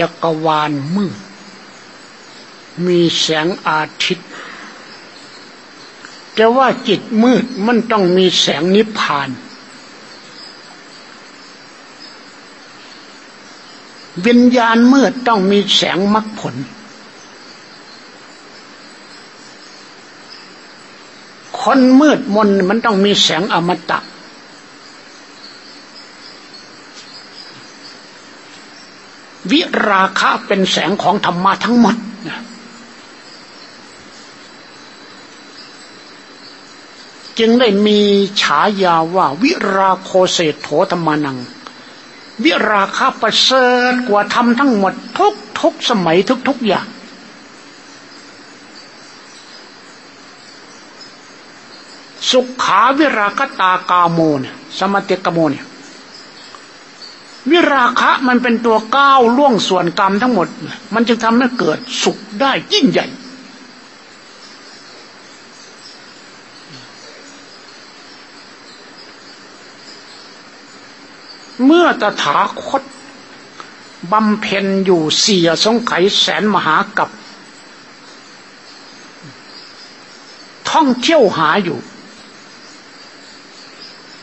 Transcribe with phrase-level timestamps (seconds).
[0.00, 1.16] จักรวาลมืด
[2.86, 4.28] มีแสงอาทิตย์
[6.34, 9.28] แต่ว่าจิตมืดมันต้องมีแสงนิพพาน
[14.26, 16.56] วิญญาณมืดต้องมีแสงมรรคผล
[21.60, 23.98] คนมืดมนมันต้องมีแสงอมตะ
[29.50, 31.96] วิราคะเป็นแสงของธรรมะทั้งหมด
[37.38, 38.00] จึงได้มี
[38.42, 41.38] ฉายาว่าวิราโคเศโถธรรมานัง
[42.44, 46.86] วิราคาประเสริฐกว่าธรรมทั้งหมดทุกทุกสมัยทุกทุกอย่าง
[52.30, 55.67] สุขาวิราคตากาโมเนี่ยสมติกโมเนี่ย
[57.50, 60.48] วิราคะมันเป็นตัวก้าวล่วงส่วนกรรมทั้งหมด
[60.94, 63.06] มันจึงทำให้เกิดสุขได้ยิ่งใหญ่
[71.64, 72.82] เมื่อตถาคต
[74.12, 77.08] บำเพ็ญอยู่เสียสงไขแสนมหากับ
[80.70, 81.78] ท่องเที่ยวหาอยู่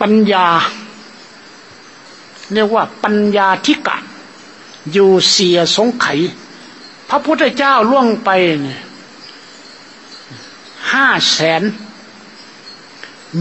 [0.00, 0.46] ปัญญา
[2.52, 3.96] เรียกว่าปัญญาธิกะ
[4.92, 6.06] อยู่เสียสงไข
[7.08, 8.30] พระพุทธเจ้าล่วงไป
[10.92, 11.62] ห้าแสน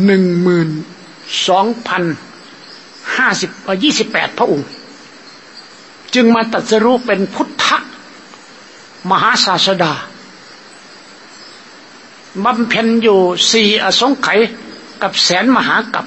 [0.06, 0.70] หนึ่งหมื่น
[1.48, 2.04] สองพัน
[3.16, 3.50] ห้าสิบ
[3.84, 4.68] ยี่สิบแปดพระองค์
[6.14, 7.66] จึงมาตัดสรู้เป็นพุทธ
[9.10, 9.94] มหาศาสดา
[12.44, 13.20] บำเพ็ญอยู่
[13.52, 14.40] สี่อสงไขย
[15.02, 16.06] กับแสนมหากับ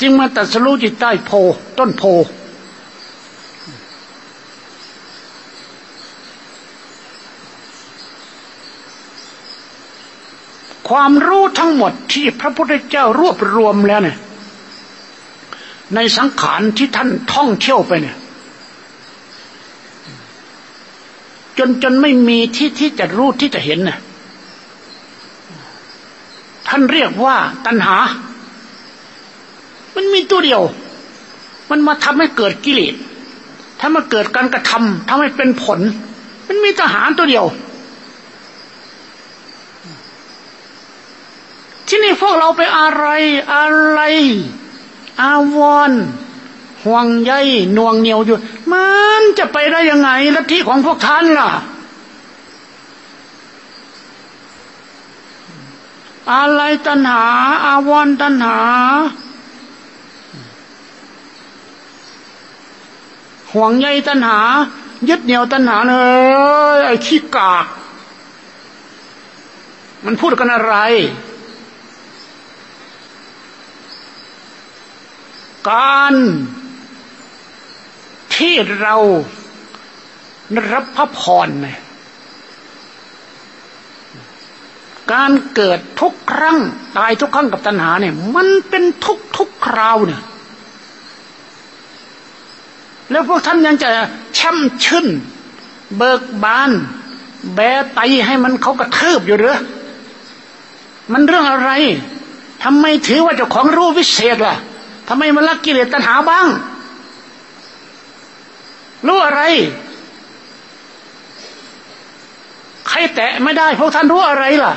[0.00, 1.30] จึงมาตัดสรู้จิตใต้โพ
[1.78, 2.02] ต้นโพ
[10.88, 14.18] ความรู้ทั้งหมดที่พระพุทธเจ้ารวบรวมแล้วเนี่ย
[15.94, 18.16] ในสังขารที่ท่านท่องเที่ยวไปเนี่ย
[21.58, 23.98] จนจนไม่มีที่ที่จะรู้ที่จะเห็นน่ะ
[26.68, 27.96] ท่านเรียกว่าตัณหา
[29.96, 30.62] มันมีตัวเดียว
[31.70, 32.94] มันมาทำให้เกิดกิเลส
[33.80, 35.80] ถ้ามาเกิดการกระทำทำให้เป็นผล
[36.46, 37.44] มันมีทหารตัวเดียว
[41.88, 43.06] ที่นี่พวกเราไปอะไร
[43.54, 44.00] อะไร
[45.22, 45.92] อาวร
[46.84, 47.32] ห่วงใย
[47.76, 48.36] นวงเหนียวอยู่
[48.72, 48.86] มั
[49.18, 51.50] นจะไปได้ยังไงลัทธิของพวกท่านล่ะ
[56.32, 57.24] อะไรตัณหา
[57.66, 58.58] อาวรตัณหา
[63.54, 64.40] ห่วงใยตัณหา
[65.08, 66.06] ยึดเหนี่ยวตัณหาเอ้
[66.78, 67.66] ยไอ้ขี้กาก
[70.04, 70.74] มันพูดกันอะไร
[75.70, 76.14] การ
[78.36, 78.96] ที่เรา
[80.72, 81.78] รับพระพรเนี่ย
[85.12, 86.58] การเกิดทุกครั้ง
[86.96, 90.22] ตายทุกครั้งกับตัณหาเนี่ย มันเป็นทุกทุกคราวเนี่ย
[93.14, 93.90] แล้วพวกท่านยังจะ
[94.38, 95.06] ช่ำชื่น
[95.96, 96.70] เบิกบาน
[97.54, 97.60] แบ
[97.94, 99.58] ไตให้มันเขากระเทิบอยู่หรือ
[101.12, 101.70] มันเรื่องอะไร
[102.64, 104.56] ทำไมถือว่าเจ้าของรู้วิเศษล่ะ
[105.08, 106.46] ทำไมมันละกิเลสตัณหาบ้าง
[109.06, 109.42] รู้อะไร
[112.88, 114.72] ใครแตะไม่ได้พวกท่านรู้อะไรล่ะ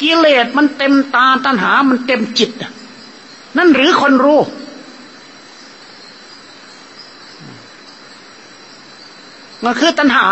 [0.00, 2.50] กิเลสมันเต็มตาตัณหามันเต็มจิต
[3.56, 4.40] นั่นหรือคนรู้
[9.64, 10.26] มันคือตัณหา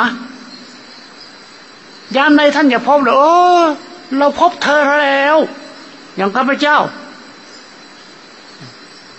[2.17, 3.35] ยามในท่านอย่าพบเลยโอ้
[4.19, 5.37] เราพบเธอแล้ว
[6.17, 6.79] อย่างข้าพเจ้า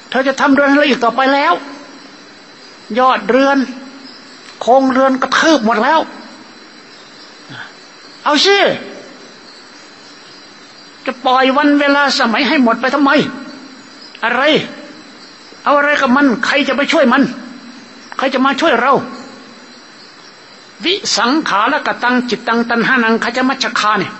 [0.09, 1.53] เธอจะทำเรือนอะไรอีกต่อไปแล้ว
[2.99, 3.57] ยอดเรือน
[4.61, 5.99] โครงเรือนกระทืบหมดแล้ว
[8.23, 8.57] เอาสิ
[11.05, 13.11] จะปล่อยวันเวลาสมัยให้หมดไปทำไม
[14.23, 14.41] อะไร
[15.63, 17.23] เอาอะไรกับมัน ใครจะไปช่วยมัน
[18.17, 18.93] ใครจะมาช่วยเรา
[20.85, 24.13] วิสังขาและกตังจิตตังตันหานังขจมัชคาเนี่ย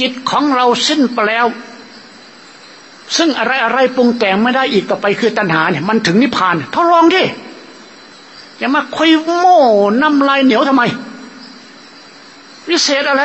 [0.00, 1.46] จิตของเราสิ้นไปแล้ว
[3.16, 7.22] ซึ่งอะไรอะไรปรุงแต่งไม่ได้อีกต่อไปคือตัณหาเนี่ยมันถึงนิพพานทดลองดิ
[8.58, 9.58] อย่ามาคุยโม่
[10.02, 10.82] น้ำลายเหนียวทำไม
[12.68, 13.24] วิเศษอะไร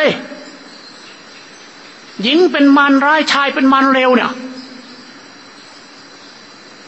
[2.21, 4.31] หญิงเป็นมารร้ายชายเป็นมารเลวเนี่ย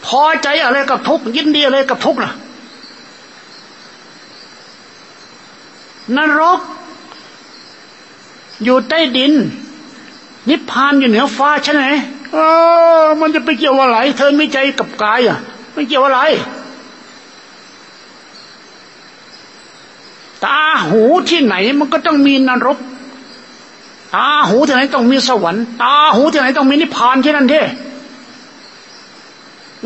[0.06, 2.34] พอใจอะไรกับทุกยินดีอะไรกับทุกนะ
[6.18, 6.60] นรก
[8.64, 9.34] อยู่ใต้ดิน
[10.50, 11.86] นิพพานอยู่เหนือฟ้าใช่ไหม
[12.34, 12.38] เอ
[13.02, 15.38] อ มันจะไปเกี่ยวอะไร เธอไม่ใจกับกายอะ
[15.74, 16.20] ไม่เกี่ยวอะไร
[20.46, 22.78] ตาหูที่ไหนมันก็ต้องมีนรก
[24.16, 27.62] ตาหูที่ไหนต้องมีสวรรค์ ตาหูที่ไหนต้องมีนิพพานที่นั่นเท่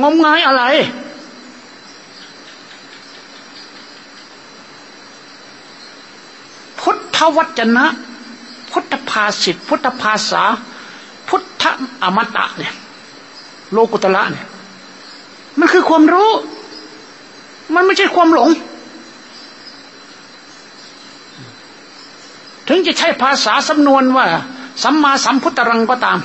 [0.01, 0.63] งมงายอะไร
[6.80, 7.86] พุทธวจนะ
[8.72, 10.44] พุทธภาษิตพุทธภาษา
[11.28, 11.63] พุทธ
[12.04, 12.74] อมตะเนี่ย
[13.72, 14.46] โลกุตละเนี่ย
[15.60, 16.31] มันคือความรู้
[17.74, 18.50] มันไม่ใช่ความหลง
[22.68, 24.25] ถึงจะใช้ภาษาสำนวนว่า
[24.84, 26.19] สัมมาสัมพุทธรังก็ตาม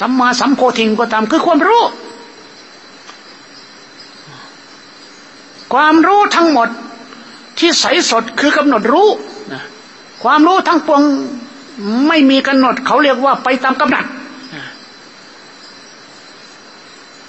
[0.00, 1.82] สัมมาสัมโพธิงก็ตามคือความรู้
[5.72, 6.68] ความรู้ทั้งหมด
[7.58, 9.08] ที่ใสสดคือกำหนดรู้
[10.22, 11.02] ความรู้ทั้งปวง
[12.08, 14.04] ไม่มีกำหนด เขาเรียกว่าไปตามกำหนด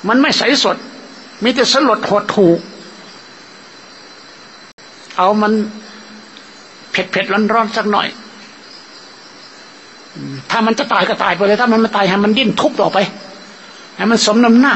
[0.07, 0.77] มันไม่ใสสด
[1.43, 2.59] มีแต่สลดหดถูก
[5.17, 5.51] เอามัน
[6.91, 8.07] เผ็ดเผ็ดร้อนร้อนสักหน่อย
[10.49, 12.97] ถ้ามันจะตายก็ตายไปเลย ถ้ามันไม่ตายให้มันดิ้นทุบต่อไป
[13.97, 14.75] ให้มันสมน้ำหน้า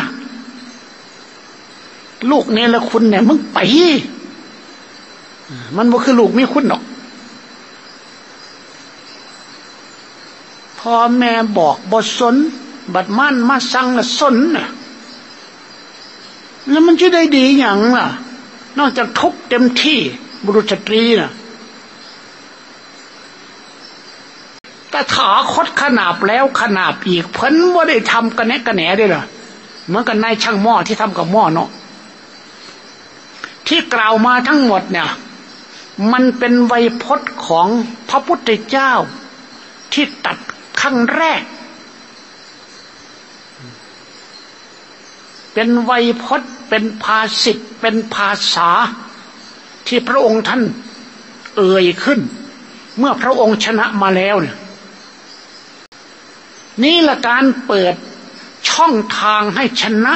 [2.32, 3.60] ลูกเนรคุณเนี่ยมึงไป
[5.76, 6.84] มันบ่คือลูกมีคุณหรอก
[10.80, 12.36] พ่อแม่บอกบทสน
[12.94, 14.68] บัดมั่นมาสั่งละสนน่ะ
[16.70, 18.08] แล้วมันจะได้ดีอย่างล่ะ
[18.80, 20.00] นอกจากทุกเต็มที่
[20.46, 21.32] บุรุษสตรีน่ะ
[24.90, 29.24] แต่ถาคดขนาบแล้วขนาบอีก เพิ่นว่าได้ทำกันแนกันแหนได้หรอ
[29.88, 31.70] เหมือนกันนายช่างหม้อที่ทำกับหม้อเนาะ
[33.68, 35.10] ที่กล่าวมาทั้งหมดเนี่ย
[36.12, 37.68] มันเป็นไวยพจน์ของ
[38.10, 38.92] พระพุทธเจ้า
[39.94, 40.38] ที่ตัด
[40.82, 41.42] ขั้งแรก
[45.54, 48.70] เป็นไวยพจน์เป็นภาษิตเป็นภาษา
[49.88, 50.64] ที่พระองค์ท่าน
[51.58, 52.20] เอ่ยขึ้น
[52.98, 54.58] เมื่อพระองค์ชนะมาแล้วเนี่ย
[56.84, 57.94] นี่แหละการเปิด
[58.70, 60.14] ช่องทางให้ชนะ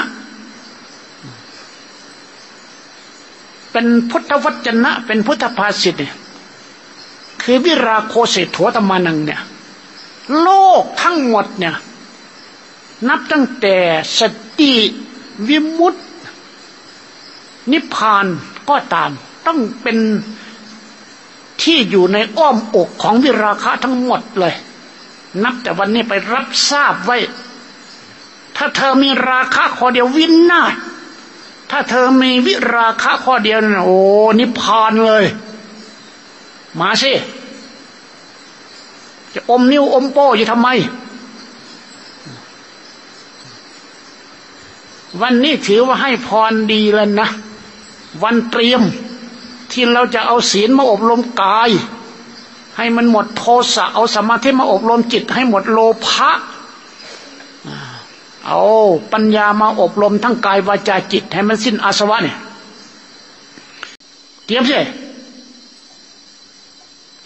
[3.71, 6.15] เป็นพุทธวจนะ เป็นพุทธภาษิตเนี่ย
[7.41, 9.41] คือวิราโคเศถวตมานังเนี่ย
[10.41, 10.49] โล
[10.81, 11.75] กทั้งหมดเนี่ย
[13.07, 13.77] นับตั้งแต่
[14.19, 14.21] ส
[14.59, 14.73] ติ
[15.47, 16.01] วิมุตติ
[17.71, 18.25] นิพพาน
[18.69, 19.11] ก็ตาม
[19.47, 19.97] ต้องเป็น
[21.61, 24.53] ที่อยู่ในอ้อมอกของวิราคะทั้งหมดเลย
[25.43, 27.17] นับแต่วันนี้ไปรับทราบไว้
[28.55, 30.73] ถ้าเธอมีราคะขอเดียววินนาศ
[31.73, 33.97] ถ้าเธอมีวิราคะข้อเดียวนะโอ้
[34.39, 35.25] นิพพานเลย
[36.79, 37.13] มาสิ
[39.33, 40.67] จะอมนิ้วอมโป้อยู่ทำไม
[45.21, 47.27] วันนี้ถือว่าให้พรดีแล้วนะ
[48.23, 48.81] วันเตรียม
[49.71, 51.69] ที่เราจะเอาศีลมาอบรมกาย
[52.77, 53.43] ให้มันหมดโท
[53.75, 56.31] สะเอาสมาธิมาอบรมจิต ให้หมดโลภะ
[58.47, 58.61] เอา
[59.13, 62.37] ปัญญามาอบรมทั้งกายวาจาจิต ให้มันสิ้นอาสวะเนี่ย
[64.45, 64.79] เตรียมสิ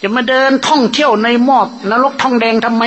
[0.00, 2.84] จะมาเดินท่องเที่ยวในหมอกนรกทองแดงทำไม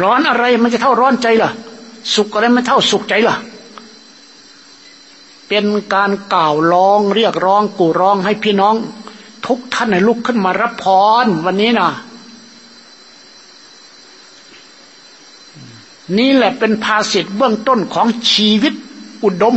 [0.00, 1.50] ร้อนอะไรมันจะเท่าร้อนใจล่ะ
[2.14, 3.36] สุขอะไรไม่เท่าสุขใจล่ะ
[5.48, 5.64] เป็น
[5.94, 8.74] การกล่าวร้องเรียกร้องกูร้องให้พี่น้อง
[9.46, 10.84] ทุกท่านให้ลุกขึ้นมารับพ
[11.24, 11.88] รวันนี้นะ
[16.18, 18.74] นี่แหละเป็นภาษิตเบื้องต้นของชีวิต
[19.24, 19.56] อุดม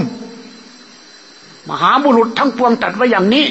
[1.69, 3.45] มหาบุรุษทั้งปวงตัดไว้อย่างนี้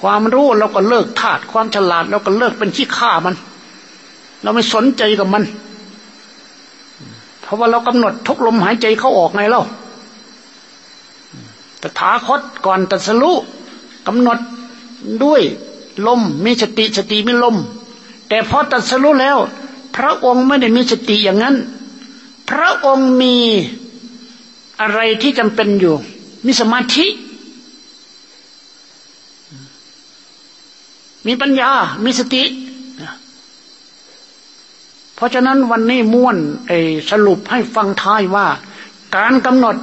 [0.00, 3.34] ความรู้เราก็เลิกธาตุความฉลาดเราก็เลิกเป็นขี้ข้ามัน
[4.42, 5.44] เราไม่สนใจกับมัน
[7.40, 9.62] เพราะว่าเรากำหนดทุกลมหายใจเข้าออกไงเล่า
[11.80, 13.36] ตถาคตก่อนตัสรู้
[14.06, 14.38] กำหนด
[15.24, 15.42] ด้วย
[16.06, 17.56] ลมมีสติสติไมีลม
[18.28, 19.38] แต่พอตัดสรู้แล้ว
[19.96, 21.56] พระองค์ไม่ได้มีสติอย่างนั้น
[22.50, 23.34] พระองค์มี
[24.80, 25.94] อะไรที่จำเป็นอยู่
[26.46, 27.06] มีสมาธิ
[31.26, 31.70] มีปัญญา
[32.04, 32.42] มีสติ
[35.14, 36.36] เพราะฉะนั้นวันนี้ม้วน
[36.66, 36.78] ไอ้
[37.10, 38.46] สรุปให้ฟังท้ายว่า
[39.16, 39.76] การกำหนด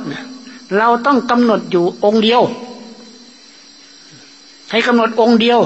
[0.77, 2.41] เราต้องกำหนดอยู่องค์เดียว
[4.71, 5.59] ให้กำหนดองค์เดียว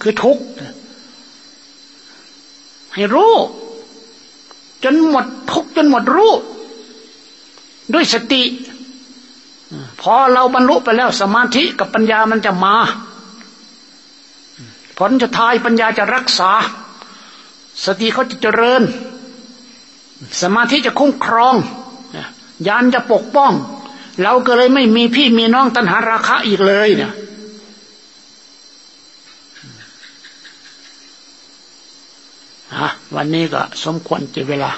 [0.00, 0.42] คือทุกข์
[2.94, 3.34] ให้รู้
[4.84, 6.32] จนหมดทุกจนหมดรู้
[7.92, 8.42] ด้วยสติ
[10.00, 12.76] พอเราบรรลุไปแล้วสมาธิกับปัญญามันจะมา
[14.98, 16.50] ผลจะทายปัญญาจะรักษา
[17.84, 18.82] สติเขาจะเจริญ
[20.40, 21.54] สมาธิจะคุ้มครอง
[22.66, 23.52] ยานจะปกป้อง
[24.22, 27.12] เราก็เลยไม่มีพี่มีน้องตัณหาราคะอีกเลยเนี่ย
[33.16, 34.72] วันนี้ก็สมควรจะเวลา